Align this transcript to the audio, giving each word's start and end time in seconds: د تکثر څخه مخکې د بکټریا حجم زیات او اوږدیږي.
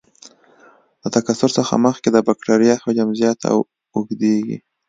د 1.01 1.03
تکثر 1.15 1.49
څخه 1.57 1.73
مخکې 1.85 2.09
د 2.11 2.17
بکټریا 2.27 2.75
حجم 2.83 3.09
زیات 3.19 3.39
او 3.51 3.57
اوږدیږي. 3.95 4.57